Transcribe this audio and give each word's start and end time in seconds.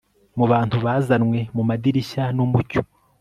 Mubantu 0.37 0.75
bazanwe 0.85 1.39
mumadirishya 1.55 2.23
numucyo 2.35 2.81